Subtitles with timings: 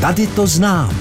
[0.00, 0.96] Tady to znám.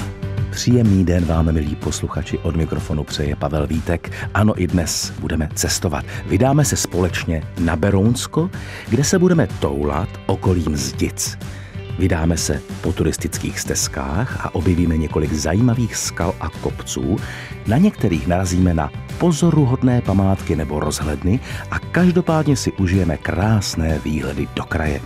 [0.51, 4.11] Příjemný den vám, milí posluchači, od mikrofonu přeje Pavel Vítek.
[4.33, 6.05] Ano, i dnes budeme cestovat.
[6.25, 8.49] Vydáme se společně na Berounsko,
[8.89, 11.37] kde se budeme toulat okolím Zdic.
[11.99, 17.17] Vydáme se po turistických stezkách a objevíme několik zajímavých skal a kopců.
[17.67, 21.39] Na některých narazíme na pozoruhodné památky nebo rozhledny
[21.71, 25.01] a každopádně si užijeme krásné výhledy do kraje.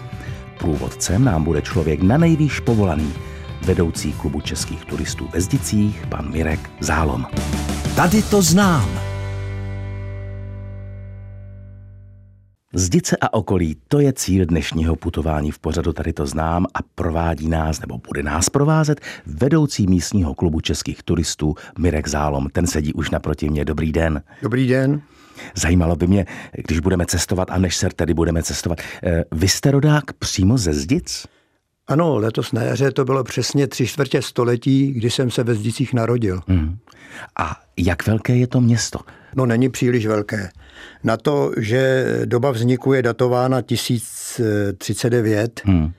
[0.57, 3.14] Průvodcem nám bude člověk na nejvýš povolaný,
[3.64, 7.26] vedoucí klubu českých turistů ve Zdicích, pan Mirek Zálom.
[7.95, 8.99] Tady to znám.
[12.76, 17.49] Zdice a okolí, to je cíl dnešního putování v pořadu, tady to znám a provádí
[17.49, 22.48] nás, nebo bude nás provázet, vedoucí místního klubu českých turistů Mirek Zálom.
[22.50, 23.66] Ten sedí už naproti mě.
[23.66, 24.23] Dobrý den.
[24.41, 25.02] Dobrý den.
[25.55, 26.25] Zajímalo by mě,
[26.67, 30.73] když budeme cestovat a než se tedy budeme cestovat, eh, vy jste rodák přímo ze
[30.73, 31.27] Zdic?
[31.88, 35.94] Ano, letos na jaře to bylo přesně tři čtvrtě století, kdy jsem se ve Zdicích
[35.94, 36.42] narodil.
[36.48, 36.78] Hmm.
[37.40, 39.00] A jak velké je to město?
[39.36, 40.50] No není příliš velké.
[41.03, 45.92] Na to, že doba vzniku je datována 1039, hmm.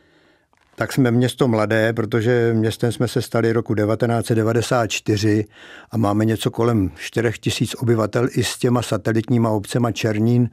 [0.76, 5.44] tak jsme město mladé, protože městem jsme se stali roku 1994
[5.90, 10.50] a máme něco kolem 4 tisíc obyvatel i s těma satelitníma obcema Černín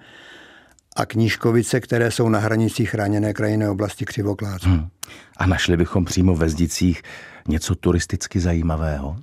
[0.96, 4.64] a Knížkovice, které jsou na hranicích chráněné krajinné oblasti Křivoklác.
[4.64, 4.88] Hmm.
[5.38, 7.02] A našli bychom přímo ve Zdicích
[7.48, 9.16] něco turisticky zajímavého?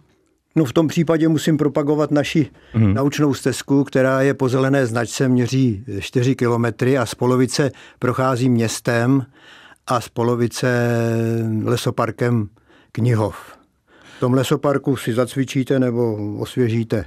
[0.57, 2.95] No v tom případě musím propagovat naši hmm.
[2.95, 9.27] naučnou stezku, která je po zelené značce, měří 4 kilometry a z polovice prochází městem
[9.87, 10.89] a z polovice
[11.65, 12.49] lesoparkem
[12.93, 13.37] Knihov.
[14.17, 17.05] V tom lesoparku si zacvičíte nebo osvěžíte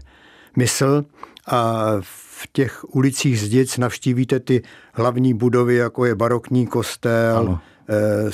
[0.57, 1.05] mysl
[1.47, 4.61] a v těch ulicích Zdic navštívíte ty
[4.93, 7.59] hlavní budovy, jako je barokní kostel, ano.
[7.89, 8.31] Eh,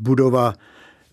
[0.00, 0.54] budova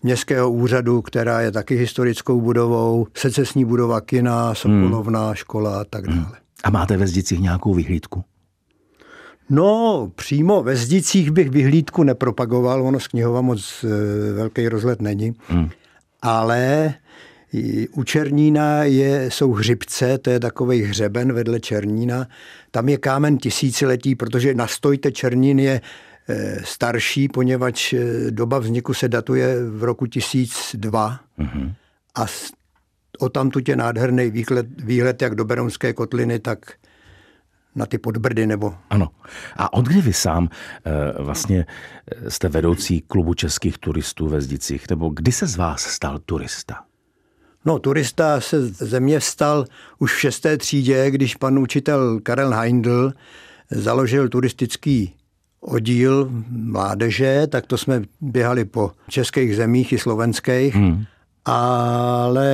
[0.02, 5.34] městského úřadu, která je taky historickou budovou, secesní budova kina, Sokolovna, hmm.
[5.34, 6.22] škola a tak hmm.
[6.24, 6.36] dále.
[6.64, 8.24] A máte ve Zdicích nějakou vyhlídku?
[9.50, 15.34] No, přímo ve Zdicích bych vyhlídku nepropagoval, ono z knihova moc e, velký rozhled není,
[15.48, 15.70] hmm.
[16.22, 16.94] ale
[17.92, 22.26] u Černína je, jsou hřibce, to je takový hřeben vedle Černína.
[22.70, 25.80] Tam je kámen tisíciletí, protože na stojte Černín je
[26.30, 31.74] Eh, starší, poněvadž eh, doba vzniku se datuje v roku 1002 mm-hmm.
[32.14, 32.26] a
[33.18, 36.72] o tamtud je nádherný výhled, výhled jak do Berounské kotliny, tak
[37.74, 38.74] na ty podbrdy nebo...
[38.90, 39.08] Ano.
[39.56, 40.48] A od kdy vy sám
[40.84, 41.66] e, vlastně
[42.28, 46.84] jste vedoucí klubu českých turistů ve Zdicích, nebo kdy se z vás stal turista?
[47.68, 49.64] No, turista se ze mě vstal
[49.98, 53.12] už v šesté třídě, když pan učitel Karel Heindl
[53.70, 55.14] založil turistický
[55.60, 61.04] oddíl mládeže, tak to jsme běhali po českých zemích i slovenských, hmm.
[61.44, 62.52] ale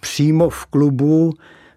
[0.00, 1.34] přímo v klubu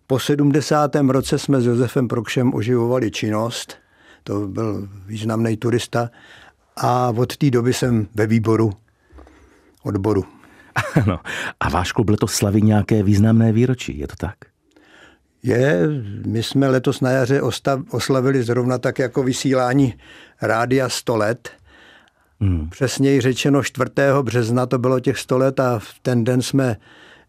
[0.08, 0.96] po 70.
[0.96, 3.76] roce jsme s Josefem Prokšem oživovali činnost.
[4.24, 6.10] To byl významný turista.
[6.78, 8.74] A od té doby jsem ve výboru
[9.84, 10.43] odboru.
[11.06, 11.20] Ano.
[11.60, 14.36] A váš klub letos slaví nějaké významné výročí, je to tak?
[15.44, 15.88] Je,
[16.26, 17.42] my jsme letos na jaře
[17.90, 19.94] oslavili zrovna tak jako vysílání
[20.42, 21.50] rádia 100 let.
[22.40, 22.70] Hmm.
[22.70, 23.90] Přesněji řečeno 4.
[24.22, 26.78] března to bylo těch 100 let a v ten den jsme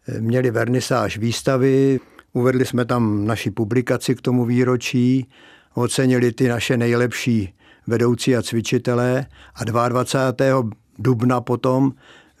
[0.07, 1.99] eh, měli vernisáž výstavy,
[2.33, 5.27] uvedli jsme tam naši publikaci k tomu výročí,
[5.73, 7.53] ocenili ty naše nejlepší
[7.87, 9.25] vedoucí a cvičitelé
[9.55, 10.63] a 22.
[10.99, 11.91] dubna potom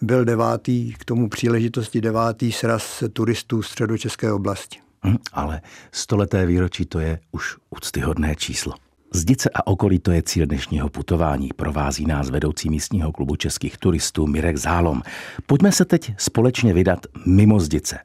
[0.01, 4.79] byl devátý, k tomu příležitosti devátý sraz turistů středočeské oblasti.
[5.01, 5.61] Hmm, ale
[5.91, 8.73] stoleté výročí to je už úctyhodné číslo.
[9.13, 11.49] Zdice a okolí to je cíl dnešního putování.
[11.55, 15.01] Provází nás vedoucí místního klubu českých turistů Mirek Zálom.
[15.45, 17.99] Pojďme se teď společně vydat mimo Zdice.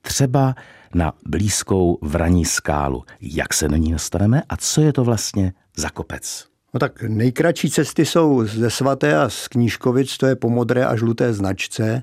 [0.00, 0.54] Třeba
[0.94, 3.04] na blízkou Vraní skálu.
[3.20, 6.49] Jak se na ní dostaneme a co je to vlastně za kopec?
[6.74, 10.96] No tak nejkratší cesty jsou ze Svaté a z Knížkovic, to je po modré a
[10.96, 12.02] žluté značce.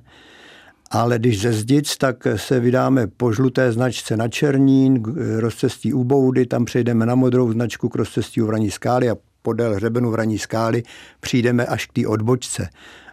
[0.91, 5.03] Ale když ze Zdic, tak se vydáme po žluté značce na Černín,
[5.39, 9.73] rozcestí u Boudy, tam přejdeme na modrou značku k rozcestí u Vraní skály a podél
[9.73, 10.83] hřebenu Vraní skály
[11.19, 12.69] přijdeme až k té odbočce.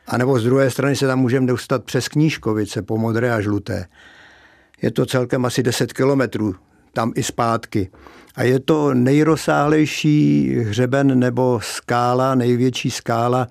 [0.06, 3.86] A nebo z druhé strany se tam můžeme dostat přes Knížkovice po modré a žluté.
[4.82, 6.54] Je to celkem asi 10 kilometrů
[6.92, 7.90] tam i zpátky.
[8.34, 13.48] A je to nejrozsáhlejší hřeben nebo skála, největší skála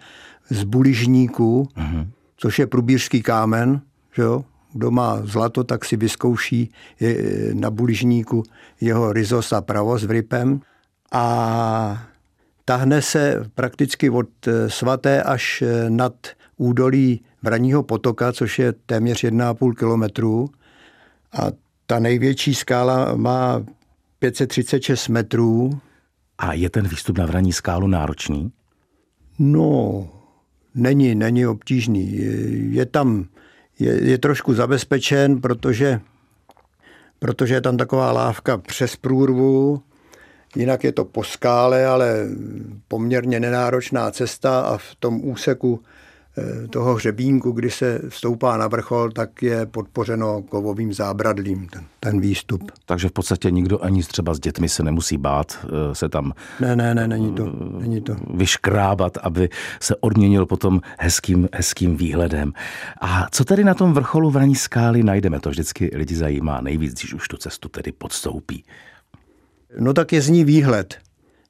[0.49, 2.07] z buližníků, mm-hmm.
[2.37, 3.81] což je průbířský kámen,
[4.15, 4.45] že jo?
[4.73, 7.17] Kdo má zlato, tak si vyzkouší je,
[7.53, 8.43] na buližníku
[8.81, 10.61] jeho rizos a pravos v rypem.
[11.11, 12.03] A
[12.65, 14.29] tahne se prakticky od
[14.67, 16.13] svaté až nad
[16.57, 20.49] údolí Vraního potoka, což je téměř 1,5 kilometru.
[21.33, 21.47] A
[21.85, 23.63] ta největší skála má
[24.23, 25.79] 536 metrů.
[26.37, 28.51] A je ten výstup na Vraní skálu náročný?
[29.39, 30.07] No,
[30.75, 32.17] není, není obtížný.
[32.17, 32.31] Je,
[32.79, 33.25] je tam,
[33.79, 36.01] je, je trošku zabezpečen, protože,
[37.19, 39.81] protože je tam taková lávka přes průrvu,
[40.55, 42.27] jinak je to po skále, ale
[42.87, 45.83] poměrně nenáročná cesta a v tom úseku
[46.69, 52.71] toho hřebínku, kdy se vstoupá na vrchol, tak je podpořeno kovovým zábradlím ten, ten výstup.
[52.85, 56.75] Takže v podstatě nikdo ani třeba s dětmi se nemusí bát eh, se tam ne,
[56.75, 58.15] ne, ne, není to, není to.
[58.33, 59.49] vyškrábat, aby
[59.79, 62.53] se odměnil potom hezkým, hezkým výhledem.
[63.01, 65.39] A co tedy na tom vrcholu Vraní skály najdeme?
[65.39, 68.63] To vždycky lidi zajímá nejvíc, když už tu cestu tedy podstoupí.
[69.79, 70.97] No tak je z ní výhled,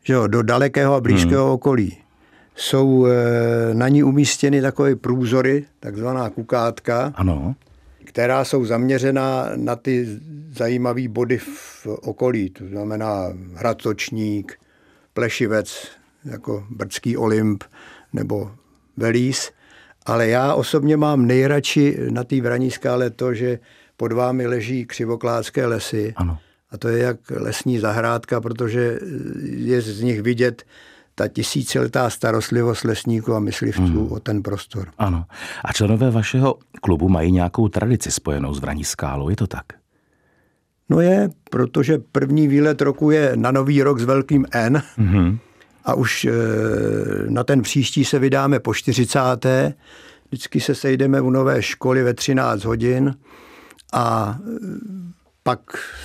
[0.03, 1.53] že jo, do dalekého a blízkého hmm.
[1.53, 2.02] okolí
[2.55, 7.55] jsou eh, na ní umístěny takové průzory, takzvaná kukátka, ano.
[8.05, 10.19] která jsou zaměřena na ty
[10.51, 14.59] zajímavé body v okolí, to znamená Hratočník,
[15.13, 15.88] Plešivec,
[16.25, 17.63] jako Brdský Olymp
[18.13, 18.51] nebo
[18.97, 19.51] Velís.
[20.06, 23.59] Ale já osobně mám nejradši na té vraní skále to, že
[23.97, 26.13] pod vámi leží křivokládské lesy.
[26.15, 26.38] Ano.
[26.71, 28.99] A to je jak lesní zahrádka, protože
[29.44, 30.63] je z nich vidět
[31.15, 34.12] ta tisíciletá starostlivost lesníků a myslivců hmm.
[34.12, 34.88] o ten prostor.
[34.98, 35.25] Ano.
[35.65, 39.65] A členové vašeho klubu mají nějakou tradici spojenou s Vraní skálou, je to tak?
[40.89, 45.38] No je, protože první výlet roku je na nový rok s velkým N hmm.
[45.86, 46.31] a už e,
[47.30, 49.19] na ten příští se vydáme po 40.
[50.27, 53.16] Vždycky se sejdeme u nové školy ve 13 hodin
[53.94, 55.59] a e, pak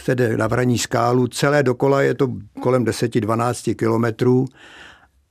[0.05, 1.27] se jde na Vraní skálu.
[1.27, 2.29] Celé dokola je to
[2.61, 4.47] kolem 10-12 kilometrů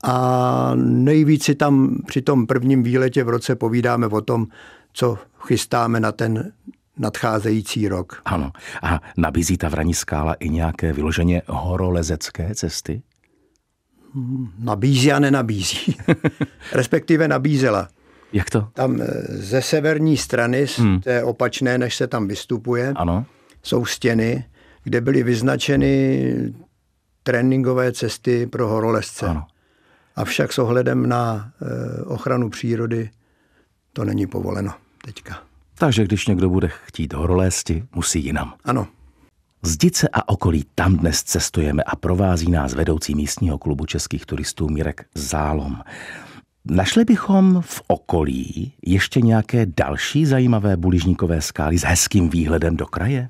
[0.03, 4.47] a nejvíc si tam při tom prvním výletě v roce povídáme o tom,
[4.93, 6.51] co chystáme na ten
[6.97, 8.21] nadcházející rok.
[8.25, 8.51] Ano.
[8.81, 13.01] A nabízí ta Vraní skála i nějaké vyloženě horolezecké cesty?
[14.13, 15.97] Hmm, nabízí a nenabízí.
[16.73, 17.87] Respektive nabízela.
[18.33, 18.67] Jak to?
[18.73, 21.01] Tam eh, ze severní strany, hmm.
[21.01, 23.25] té opačné, než se tam vystupuje, ano.
[23.63, 24.45] jsou stěny,
[24.83, 26.33] kde byly vyznačeny
[27.23, 29.25] tréninkové cesty pro horolezce.
[29.25, 29.45] Ano.
[30.17, 33.09] Avšak s ohledem na eh, ochranu přírody
[33.93, 34.73] to není povoleno
[35.05, 35.39] teďka.
[35.79, 38.53] Takže když někdo bude chtít horolésti, musí jinam.
[38.65, 38.87] Ano.
[39.61, 44.69] Z Dice a okolí tam dnes cestujeme a provází nás vedoucí místního klubu českých turistů
[44.69, 45.81] Mirek Zálom.
[46.65, 53.29] Našli bychom v okolí ještě nějaké další zajímavé buližníkové skály s hezkým výhledem do kraje?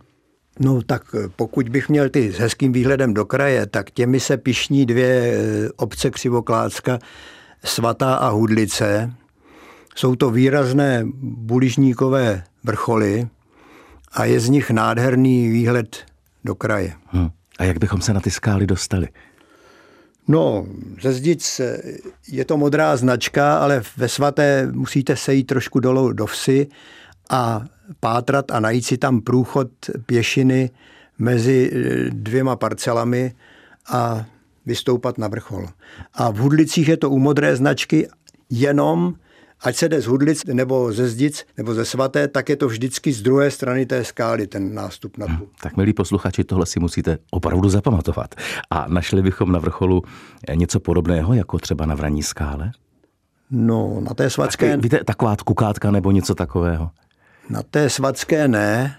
[0.60, 4.38] No tak eh, pokud bych měl ty s hezkým výhledem do kraje, tak těmi se
[4.38, 7.00] pišní dvě eh, obce Křivoklácka,
[7.64, 9.14] Svatá a Hudlice.
[9.96, 13.28] Jsou to výrazné buližníkové vrcholy
[14.12, 16.06] a je z nich nádherný výhled
[16.46, 16.94] do kraje.
[17.06, 17.30] Hmm.
[17.60, 19.08] A jak bychom se na ty skály dostali?
[20.28, 20.66] No,
[21.02, 21.82] ze Zdic eh,
[22.28, 26.68] je to modrá značka, ale ve svaté musíte sejít trošku dolů do vsi
[27.30, 27.62] a
[28.00, 29.68] pátrat a najít si tam průchod
[30.06, 30.70] pěšiny
[31.20, 33.36] mezi eh, dvěma parcelami
[33.92, 34.26] a
[34.66, 35.68] vystoupat na vrchol.
[36.14, 38.08] A v Hudlicích je to u modré značky
[38.50, 39.14] jenom,
[39.62, 43.14] ať se jde z Hudlic nebo ze Zdic nebo ze Svaté, tak je to vždycky
[43.14, 45.32] z druhé strany té skály ten nástup na tu.
[45.32, 48.36] Hmm, tak milí posluchači, tohle si musíte opravdu zapamatovat.
[48.70, 50.04] A našli bychom na vrcholu
[50.56, 52.72] něco podobného, jako třeba na Vraní skále?
[53.52, 54.72] No, na té svatské...
[54.72, 56.90] Tak, víte, taková kukátka nebo něco takového?
[57.50, 58.98] Na té svatské ne,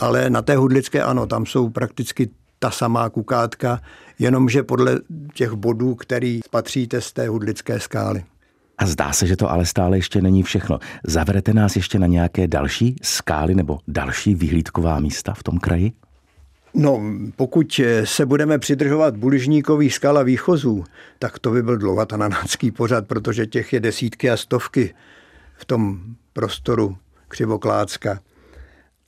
[0.00, 3.80] ale na té hudlické ano, tam jsou prakticky ta samá kukátka,
[4.18, 5.00] jenomže podle
[5.34, 8.24] těch bodů, který patříte z té hudlické skály.
[8.78, 10.78] A zdá se, že to ale stále ještě není všechno.
[11.04, 15.92] Zavedete nás ještě na nějaké další skály nebo další vyhlídková místa v tom kraji?
[16.74, 17.02] No,
[17.36, 20.84] pokud se budeme přidržovat buližníkových skal a výchozů,
[21.18, 24.94] tak to by byl dlouhatananácký pořad, protože těch je desítky a stovky
[25.56, 26.00] v tom
[26.32, 26.96] prostoru
[27.36, 28.20] Křivoklácka.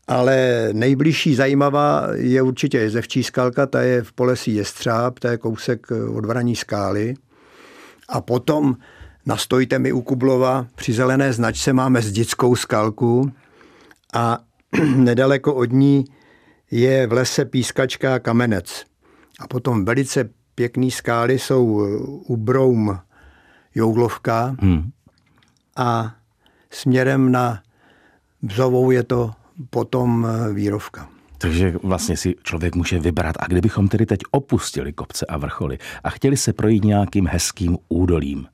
[0.08, 5.86] Ale nejbližší zajímavá je určitě Jezevčí skalka, ta je v Polesí Jestřáb, to je kousek
[6.14, 7.14] od Vraní skály.
[8.08, 8.76] A potom
[9.26, 13.32] nastojte mi u Kublova, při zelené značce máme Zděckou skalku
[14.14, 14.38] a
[14.96, 16.04] nedaleko od ní
[16.70, 18.84] je v lese pískačka Kamenec.
[19.40, 21.64] A potom velice pěkné skály jsou
[22.26, 22.98] u Broum
[23.74, 24.90] Jouglovka hmm.
[25.76, 26.14] a
[26.70, 27.62] směrem na
[28.42, 29.30] Bzovou je to
[29.70, 31.08] potom eh, Vírovka.
[31.38, 33.36] Takže vlastně si člověk může vybrat.
[33.38, 38.46] A kdybychom tedy teď opustili kopce a vrcholy a chtěli se projít nějakým hezkým údolím,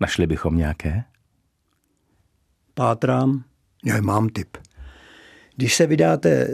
[0.00, 1.04] našli bychom nějaké?
[2.74, 3.44] Pátrám.
[3.84, 4.56] Já mám tip.
[5.56, 6.48] Když se vydáte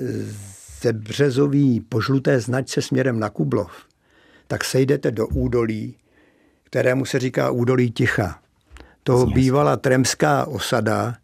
[0.83, 3.87] ze březový požluté značce směrem na Kublov,
[4.47, 5.97] tak sejdete do údolí,
[6.65, 8.41] kterému se říká údolí Ticha.
[9.03, 11.17] To bývala tremská osada,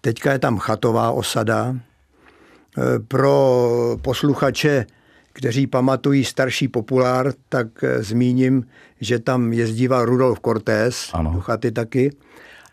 [0.00, 1.76] teďka je tam chatová osada.
[1.76, 4.86] E, pro posluchače,
[5.32, 8.66] kteří pamatují starší populár, tak e, zmíním,
[9.00, 11.32] že tam jezdíval Rudolf Cortés, ano.
[11.32, 12.10] do chaty taky.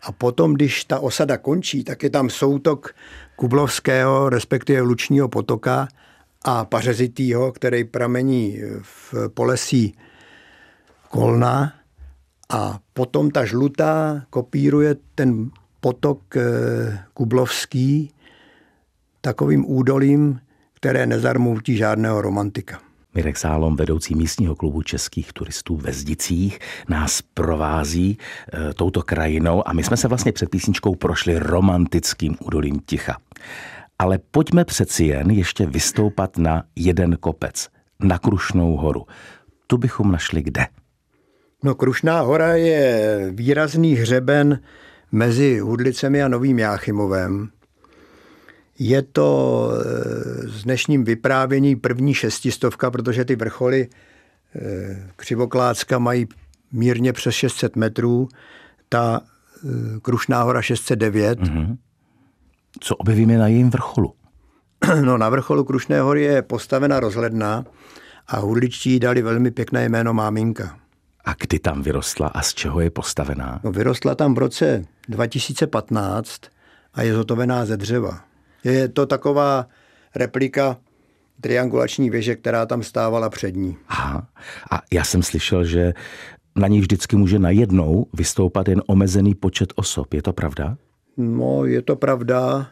[0.02, 2.94] A potom, když ta osada končí, tak je tam soutok
[3.36, 5.88] Kublovského, respektive Lučního potoka
[6.44, 9.94] a Pařezitýho, který pramení v Polesí
[11.08, 11.72] Kolna.
[12.50, 18.10] A potom ta žlutá kopíruje ten potok eh, Kublovský
[19.20, 20.40] takovým údolím,
[20.74, 22.80] které nezarmoutí žádného romantika.
[23.14, 26.58] Mirek Sálom, vedoucí místního klubu českých turistů ve Zdicích,
[26.88, 32.80] nás provází e, touto krajinou a my jsme se vlastně před písničkou prošli romantickým údolím
[32.86, 33.16] ticha.
[33.98, 37.68] Ale pojďme přeci jen ještě vystoupat na jeden kopec,
[38.00, 39.06] na Krušnou horu.
[39.66, 40.66] Tu bychom našli kde?
[41.64, 44.60] No Krušná hora je výrazný hřeben
[45.12, 47.48] mezi Hudlicemi a Novým Jáchymovem.
[48.78, 53.88] Je to eh, s dnešním vyprávění první šestistovka, protože ty vrcholy
[54.54, 56.26] eh, Křivoklácka mají
[56.72, 58.28] mírně přes 600 metrů,
[58.88, 61.40] ta eh, Krušná hora 609.
[61.40, 61.76] Mm-hmm.
[62.80, 64.14] Co objevíme na jejím vrcholu?
[65.04, 67.64] No, na vrcholu Krušné hory je postavena rozhledna
[68.26, 70.78] a hudličtí dali velmi pěkné jméno Máminka.
[71.28, 73.60] A kdy tam vyrostla a z čeho je postavená?
[73.64, 76.40] No, vyrostla tam v roce 2015
[76.94, 78.20] a je zhotovená ze dřeva.
[78.64, 79.66] Je to taková
[80.14, 80.76] replika
[81.40, 83.76] triangulační věže, která tam stávala před ní.
[83.88, 84.28] Aha.
[84.70, 85.94] A já jsem slyšel, že
[86.56, 90.14] na ní vždycky může najednou vystoupat jen omezený počet osob.
[90.14, 90.76] Je to pravda?
[91.16, 92.66] No, je to pravda.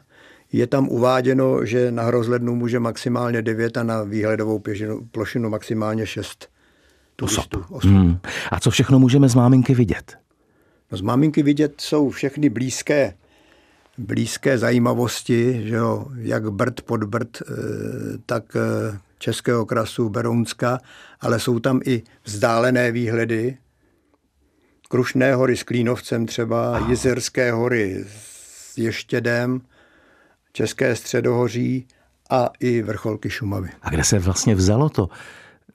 [0.53, 4.63] Je tam uváděno, že na hrozlednu může maximálně 9 a na výhledovou
[5.11, 6.56] plošinu maximálně 6
[7.17, 7.65] turistů.
[7.71, 7.91] Osob.
[7.91, 8.19] Hmm.
[8.51, 10.19] A co všechno můžeme z máminky vidět?
[10.93, 13.15] No, z máminky vidět jsou všechny blízké
[13.99, 17.55] blízké zajímavosti, že jo, jak Brd pod Brd, eh,
[18.27, 20.79] tak eh, Českého krasu Berounska,
[21.21, 23.59] ale jsou tam i vzdálené výhledy.
[24.89, 26.91] Krušné hory s Klínovcem třeba, Aha.
[26.91, 29.61] Jizerské hory s Ještědem,
[30.53, 31.87] České středohoří
[32.31, 33.69] a i vrcholky Šumavy.
[33.83, 35.09] A kde se vlastně vzalo to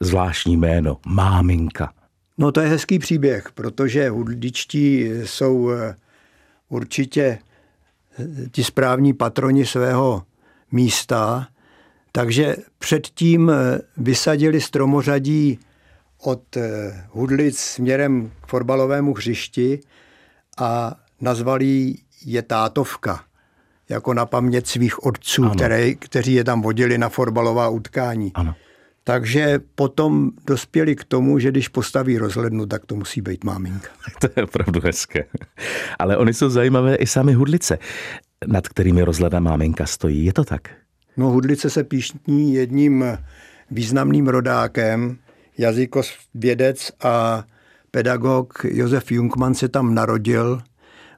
[0.02, 1.94] zvláštní jméno Máminka?
[2.38, 5.96] No to je hezký příběh, protože hudličtí jsou eh,
[6.70, 7.40] určitě
[8.52, 10.24] ti správní patroni svého
[10.72, 11.48] místa,
[12.12, 13.52] takže předtím
[13.98, 15.60] vysadili stromořadí
[16.24, 19.80] od eh, Hudlic směrem k fotbalovému hřišti
[20.58, 23.24] a nazvali je Tátovka,
[23.90, 28.32] jako na paměť svých otců, které, kteří je tam vodili na fotbalová utkání.
[28.34, 28.56] Ano.
[29.04, 33.90] Takže potom dospěli k tomu, že když postaví rozhlednu, tak to musí být máminka.
[34.20, 35.26] To je opravdu hezké.
[36.00, 37.78] Ale oni jsou zajímavé i sami hudlice,
[38.48, 40.26] nad kterými rozhledna máminka stojí.
[40.26, 40.62] Je to tak?
[41.18, 43.06] No hudlice se píšní jedním
[43.72, 45.18] významným rodákem,
[45.58, 47.44] jazykovědec a
[47.92, 50.62] pedagog Josef Jungmann se tam narodil.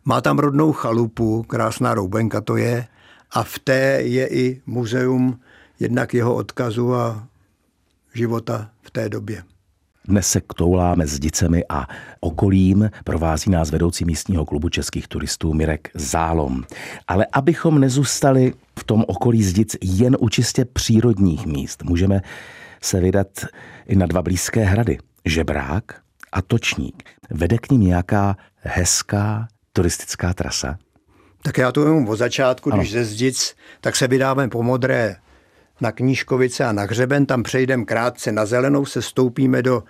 [0.06, 2.88] Má tam rodnou chalupu, krásná roubenka to je,
[3.32, 5.40] a v té je i muzeum
[5.80, 7.28] jednak jeho odkazu a
[8.13, 9.43] života v té době.
[10.08, 11.88] Dnes se ktouláme s Dicemi a
[12.20, 16.63] okolím provází nás vedoucí místního klubu českých turistů Mirek Zálom.
[17.08, 22.22] Ale abychom nezůstali v tom okolí Zdic jen u čistě přírodních míst, můžeme
[22.82, 23.27] se vydat
[23.88, 24.98] i na dva blízké hrady.
[25.25, 26.01] Žebrák
[26.32, 27.03] a Točník.
[27.29, 30.77] Vede k ním nějaká hezká turistická trasa?
[31.43, 32.82] Tak já to vím od začátku, ano.
[32.82, 35.15] když ze Zdic, tak se vydáme po modré
[35.82, 39.84] na Knížkovice a na Hřeben, tam přejdeme krátce na Zelenou, se stoupíme do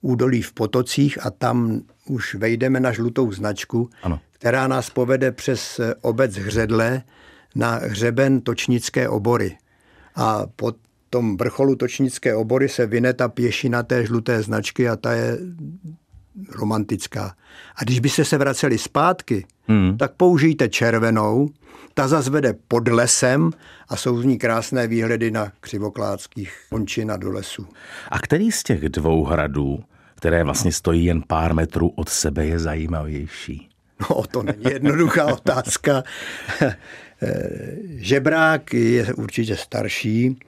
[0.00, 4.20] údolí v Potocích a tam už vejdeme na žlutou značku, ano.
[4.32, 7.02] která nás povede přes obec Hředle
[7.54, 9.56] na hřeben Točnické obory.
[10.14, 10.72] A po
[11.10, 15.38] tom vrcholu Točnické obory se vyne ta pěšina té žluté značky a ta je
[16.48, 17.34] romantická.
[17.76, 19.96] A když byste se vraceli zpátky, hmm.
[19.98, 21.48] tak použijte červenou,
[21.94, 23.50] ta zase vede pod lesem
[23.88, 27.66] a jsou z ní krásné výhledy na křivokládských končin a do lesu.
[28.08, 29.84] A který z těch dvou hradů,
[30.14, 33.68] které vlastně stojí jen pár metrů od sebe, je zajímavější?
[34.00, 36.02] No, to není jednoduchá otázka.
[37.88, 40.38] Žebrák je určitě starší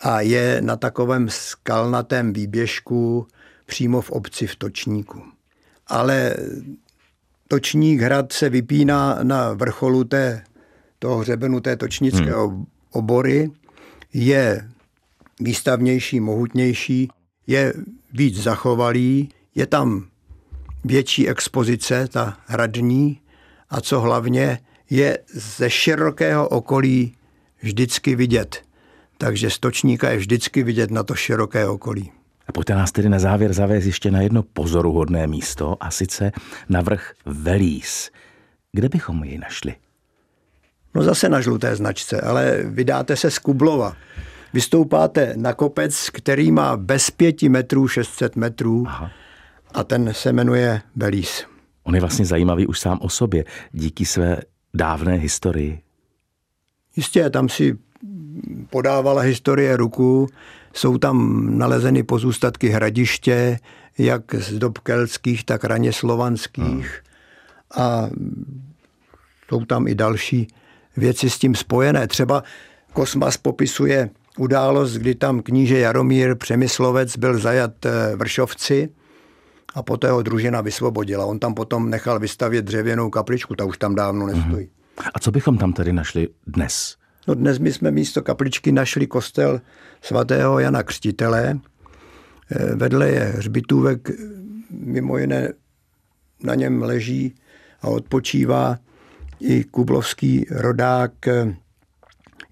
[0.00, 3.26] a je na takovém skalnatém výběžku
[3.70, 5.22] přímo v obci v Točníku.
[5.86, 6.36] Ale
[7.48, 10.42] Točník hrad se vypíná na vrcholu té,
[10.98, 12.66] toho hřebenu té točnické hmm.
[12.90, 13.50] obory,
[14.12, 14.68] je
[15.40, 17.08] výstavnější, mohutnější,
[17.46, 17.74] je
[18.12, 20.06] víc zachovalý, je tam
[20.84, 23.20] větší expozice, ta hradní,
[23.70, 24.58] a co hlavně
[24.90, 27.16] je ze širokého okolí
[27.62, 28.62] vždycky vidět.
[29.18, 32.12] Takže stočníka je vždycky vidět na to široké okolí.
[32.50, 36.32] A pojďte nás tedy na závěr zavést ještě na jedno pozoruhodné místo, a sice
[36.68, 38.10] na vrch Velís.
[38.72, 39.74] Kde bychom jej našli?
[40.94, 43.96] No zase na žluté značce, ale vydáte se z Kublova.
[44.52, 49.10] Vystoupáte na kopec, který má bez pěti metrů 600 metrů Aha.
[49.74, 51.46] a ten se jmenuje Velís.
[51.82, 54.40] On je vlastně zajímavý už sám o sobě, díky své
[54.74, 55.80] dávné historii.
[56.96, 57.78] Jistě, tam si
[58.70, 60.28] podávala historie ruku,
[60.72, 63.58] jsou tam nalezeny pozůstatky hradiště,
[63.98, 67.02] jak z dob keltských, tak raně slovanských.
[67.74, 67.84] Hmm.
[67.84, 68.10] A
[69.48, 70.48] jsou tam i další
[70.96, 72.06] věci s tím spojené.
[72.06, 72.42] Třeba
[72.92, 78.88] Kosmas popisuje událost, kdy tam kníže Jaromír Přemyslovec byl zajat eh, Vršovci
[79.74, 81.26] a poté ho družina vysvobodila.
[81.26, 84.68] On tam potom nechal vystavět dřevěnou kapličku, ta už tam dávno nestojí.
[85.14, 86.96] A co bychom tam tedy našli dnes?
[87.26, 89.60] No dnes my jsme místo kapličky našli kostel
[90.02, 91.58] svatého Jana Křtitele.
[92.50, 94.10] Eh, vedle je hřbitůvek,
[94.70, 95.52] mimo jiné
[96.42, 97.34] na něm leží
[97.82, 98.78] a odpočívá
[99.40, 101.54] i kublovský rodák eh,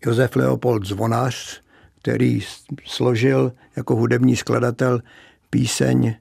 [0.07, 1.63] Josef Leopold Zvonař,
[2.03, 2.41] který
[2.85, 5.01] složil jako hudební skladatel
[5.51, 6.15] píseň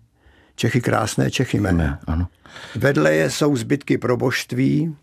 [0.56, 2.00] Čechy krásné, Čechy mé.
[2.76, 4.96] Vedle je jsou zbytky proboštví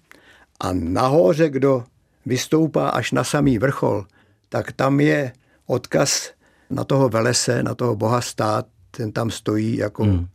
[0.60, 1.84] a nahoře, kdo
[2.26, 4.06] vystoupá až na samý vrchol,
[4.48, 5.32] tak tam je
[5.66, 6.30] odkaz
[6.70, 10.26] na toho velese, na toho boha stát, ten tam stojí jako hmm.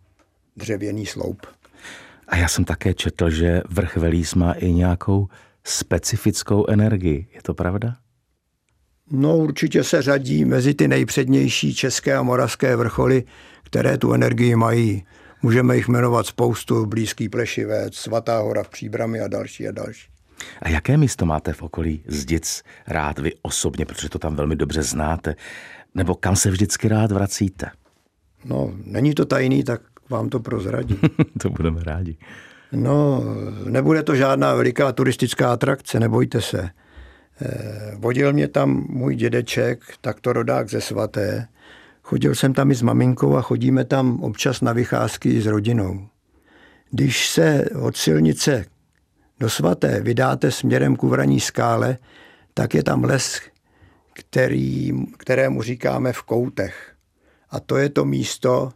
[0.58, 1.48] dřevěný sloup.
[2.28, 5.28] A já jsem také četl, že vrch Velís má i nějakou
[5.64, 7.28] specifickou energii.
[7.34, 7.96] Je to pravda?
[9.12, 13.24] No určitě se řadí mezi ty nejpřednější české a moravské vrcholy,
[13.64, 15.06] které tu energii mají.
[15.42, 20.08] Můžeme jich jmenovat spoustu, Blízký Plešivec, Svatá hora v Příbrami a další a další.
[20.62, 24.84] A jaké místo máte v okolí Zdic rád vy osobně, protože to tam velmi dobře
[24.84, 25.36] znáte?
[25.96, 27.72] Nebo kam se vždycky rád vracíte?
[28.46, 31.00] No, není to tajný, tak vám to prozradí.
[31.42, 32.18] to budeme rádi.
[32.72, 33.24] No,
[33.64, 36.70] nebude to žádná veliká turistická atrakce, nebojte se.
[37.42, 41.48] Eh, vodil mě tam můj dědeček, takto rodák ze svaté.
[42.04, 46.08] Chodil jsem tam i s maminkou a chodíme tam občas na vycházky s rodinou.
[46.92, 48.66] Když se od silnice
[49.40, 51.98] do svaté vydáte směrem k Uvraní skále,
[52.54, 53.42] tak je tam les,
[54.14, 56.96] který, kterému říkáme v koutech.
[57.50, 58.72] A to je to místo,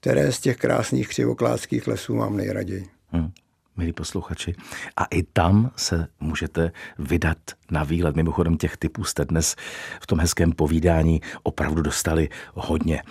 [0.00, 2.86] které z těch krásných křivokládských lesů mám nejraději.
[3.08, 3.30] Hmm
[3.76, 4.54] milí posluchači.
[4.96, 7.38] A i tam se můžete vydat
[7.70, 8.16] na výlet.
[8.16, 9.56] Mimochodem těch typů jste dnes
[10.00, 13.02] v tom hezkém povídání opravdu dostali hodně.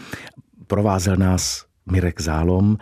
[0.67, 2.77] Provázel nás Mirek Zálom,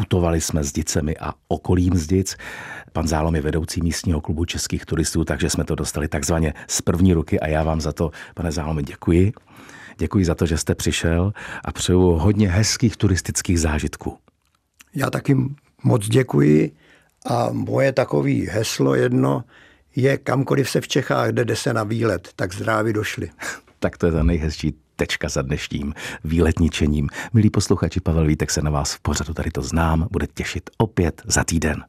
[0.00, 2.36] putovali jsme s Dicemi a okolím Zdic.
[2.92, 7.12] Pan Zálom je vedoucí místního klubu českých turistů, takže jsme to dostali takzvaně z první
[7.12, 9.32] ruky a já vám za to, pane Zálomi, děkuji.
[9.98, 11.32] Děkuji za to, že jste přišel
[11.64, 14.16] a přeju hodně hezkých turistických zážitků.
[14.94, 15.36] Já taky
[15.84, 16.72] moc děkuji
[17.26, 19.44] a moje takový heslo jedno
[19.96, 23.30] je kamkoliv se v Čechách jde, jde se na výlet, tak zdraví došli.
[23.80, 27.08] tak to je ta nejhezčí tečka za dnešním výletničením.
[27.32, 31.22] Milí posluchači, Pavel Vítek se na vás v pořadu tady to znám, bude těšit opět
[31.24, 31.84] za týden.